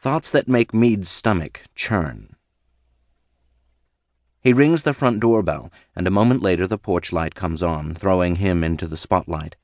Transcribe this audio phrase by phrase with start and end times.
[0.00, 2.34] Thoughts that make Mead's stomach churn.
[4.40, 8.36] He rings the front doorbell, and a moment later the porch light comes on, throwing
[8.36, 9.56] him into the spotlight.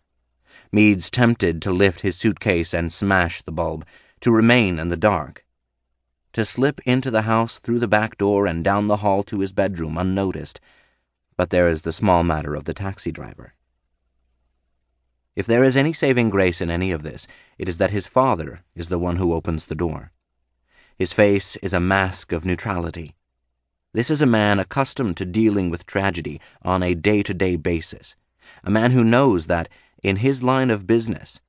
[0.70, 3.86] Mead's tempted to lift his suitcase and smash the bulb,
[4.20, 5.46] to remain in the dark.
[6.34, 9.52] To slip into the house through the back door and down the hall to his
[9.54, 10.60] bedroom unnoticed.
[11.38, 13.54] But there is the small matter of the taxi driver.
[15.34, 17.26] If there is any saving grace in any of this,
[17.56, 20.12] it is that his father is the one who opens the door.
[20.96, 23.14] His face is a mask of neutrality.
[23.92, 28.16] This is a man accustomed to dealing with tragedy on a day to day basis,
[28.64, 29.68] a man who knows that,
[30.02, 31.40] in his line of business,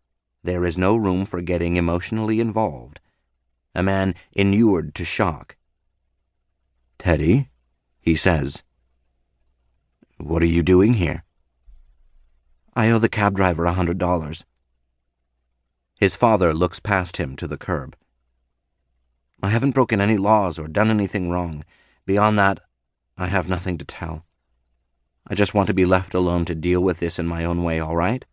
[0.43, 2.99] there is no room for getting emotionally involved,
[3.73, 5.55] a man inured to shock.
[6.97, 7.49] Teddy,
[8.01, 8.63] he says,
[10.17, 11.23] what are you doing here?
[12.75, 14.45] I owe the cab driver a hundred dollars.
[15.99, 17.95] His father looks past him to the curb.
[19.41, 21.63] I haven't broken any laws or done anything wrong.
[22.05, 22.59] Beyond that,
[23.17, 24.25] I have nothing to tell.
[25.27, 27.79] I just want to be left alone to deal with this in my own way,
[27.79, 28.23] all right?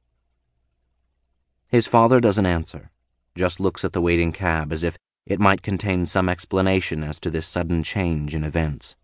[1.69, 2.91] His father doesn't answer,
[3.35, 7.31] just looks at the waiting cab as if it might contain some explanation as to
[7.31, 8.95] this sudden change in events.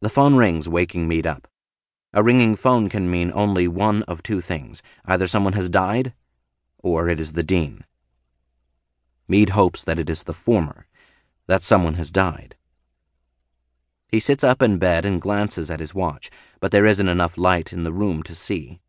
[0.00, 1.46] The phone rings, waking Mead up.
[2.12, 6.12] A ringing phone can mean only one of two things either someone has died,
[6.78, 7.84] or it is the dean.
[9.30, 10.88] Mead hopes that it is the former
[11.46, 12.56] that someone has died.
[14.08, 17.72] He sits up in bed and glances at his watch, but there isn't enough light
[17.72, 18.80] in the room to see.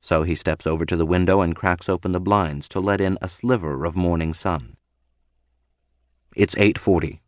[0.00, 3.18] So he steps over to the window and cracks open the blinds to let in
[3.22, 4.76] a sliver of morning sun.
[6.34, 7.20] It's 8:40.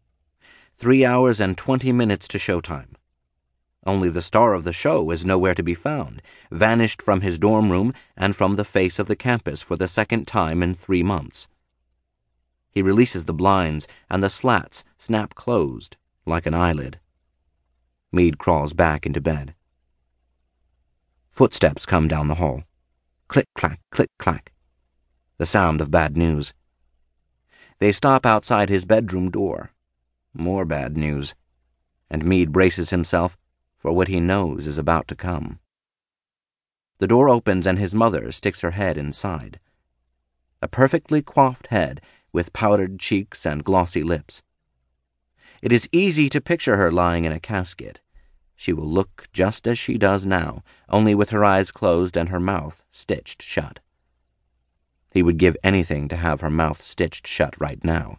[0.77, 2.97] 3 hours and 20 minutes to showtime.
[3.87, 6.21] Only the star of the show is nowhere to be found,
[6.51, 10.27] vanished from his dorm room and from the face of the campus for the second
[10.27, 11.47] time in 3 months.
[12.71, 17.01] He releases the blinds, and the slats snap closed like an eyelid.
[18.13, 19.55] Mead crawls back into bed.
[21.31, 22.65] Footsteps come down the hall.
[23.29, 24.53] Click, clack, click, clack.
[25.39, 26.53] The sound of bad news.
[27.79, 29.71] They stop outside his bedroom door.
[30.35, 31.35] More bad news.
[32.11, 33.37] And Mead braces himself
[33.79, 35.59] for what he knows is about to come.
[36.99, 39.59] The door opens and his mother sticks her head inside.
[40.61, 42.03] A perfectly coiffed head
[42.33, 44.43] with powdered cheeks and glossy lips.
[45.63, 48.01] It is easy to picture her lying in a casket.
[48.57, 52.41] She will look just as she does now, only with her eyes closed and her
[52.41, 53.81] mouth stitched shut.
[55.11, 58.19] He would give anything to have her mouth stitched shut right now.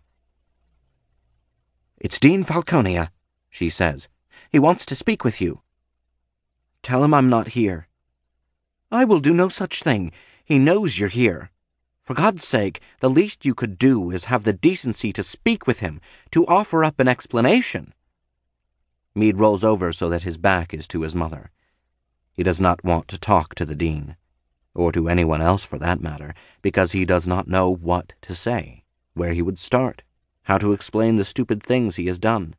[1.97, 3.11] It's Dean Falconia,
[3.49, 4.09] she says.
[4.49, 5.61] He wants to speak with you.
[6.81, 7.87] Tell him I'm not here.
[8.91, 10.11] I will do no such thing.
[10.43, 11.51] He knows you're here.
[12.03, 15.79] For God's sake, the least you could do is have the decency to speak with
[15.79, 16.01] him,
[16.31, 17.93] to offer up an explanation.
[19.13, 21.51] Mead rolls over so that his back is to his mother.
[22.33, 24.15] He does not want to talk to the dean,
[24.73, 28.83] or to anyone else for that matter, because he does not know what to say,
[29.13, 30.01] where he would start,
[30.43, 32.55] how to explain the stupid things he has done.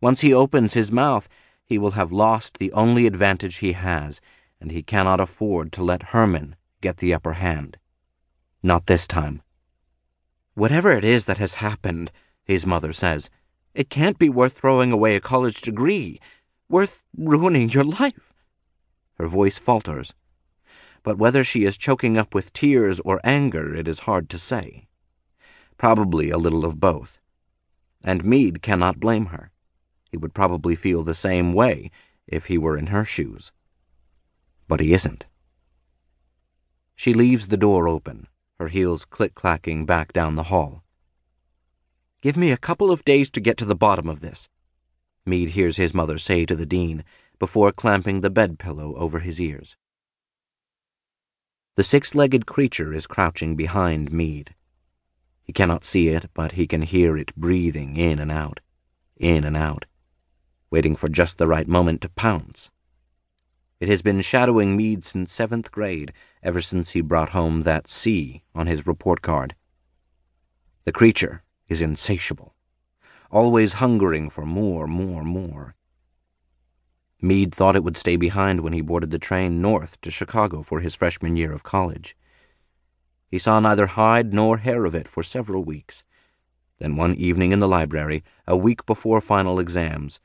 [0.00, 1.28] Once he opens his mouth,
[1.64, 4.20] he will have lost the only advantage he has,
[4.60, 7.78] and he cannot afford to let Herman get the upper hand.
[8.62, 9.42] Not this time.
[10.54, 12.10] Whatever it is that has happened,
[12.44, 13.30] his mother says,
[13.72, 16.20] it can't be worth throwing away a college degree,
[16.68, 18.32] worth ruining your life.
[19.14, 20.12] Her voice falters,
[21.04, 24.88] but whether she is choking up with tears or anger, it is hard to say.
[25.76, 27.20] Probably a little of both.
[28.02, 29.52] And Mead cannot blame her.
[30.10, 31.92] He would probably feel the same way
[32.26, 33.52] if he were in her shoes.
[34.66, 35.26] But he isn't.
[36.96, 38.26] She leaves the door open
[38.58, 40.82] her heels click clacking back down the hall.
[42.20, 44.48] Give me a couple of days to get to the bottom of this,
[45.28, 47.04] Mead hears his mother say to the dean
[47.38, 49.76] before clamping the bed pillow over his ears.
[51.76, 54.54] The six legged creature is crouching behind Mead.
[55.44, 58.60] He cannot see it, but he can hear it breathing in and out,
[59.16, 59.84] in and out,
[60.70, 62.70] waiting for just the right moment to pounce.
[63.80, 68.42] It has been shadowing Mead since seventh grade, ever since he brought home that C
[68.52, 69.54] on his report card.
[70.82, 72.56] The creature is insatiable,
[73.30, 75.76] always hungering for more, more, more.
[77.20, 80.80] Mead thought it would stay behind when he boarded the train north to Chicago for
[80.80, 82.16] his freshman year of college.
[83.30, 86.02] He saw neither hide nor hair of it for several weeks.
[86.78, 90.18] Then one evening in the library, a week before final exams,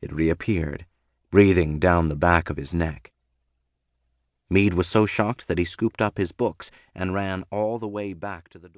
[0.00, 0.86] it reappeared
[1.30, 3.12] breathing down the back of his neck.
[4.50, 8.14] Mead was so shocked that he scooped up his books and ran all the way
[8.14, 8.76] back to the door.